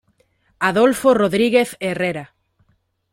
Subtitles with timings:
[0.69, 2.25] Adolfo Rodríguez Herrera.